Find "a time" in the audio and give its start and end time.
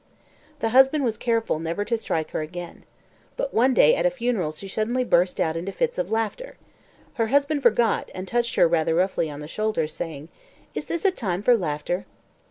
11.05-11.43